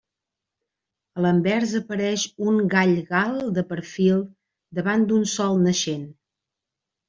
A 1.19 1.25
l'anvers 1.25 1.73
apareix 1.81 2.23
un 2.53 2.57
gall 2.73 2.95
gal 3.11 3.37
de 3.61 3.67
perfil 3.75 4.27
davant 4.81 5.09
d'un 5.15 5.33
sol 5.39 5.65
naixent. 5.71 6.13